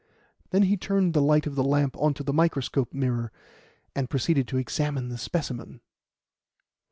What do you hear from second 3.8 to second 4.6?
and proceeded to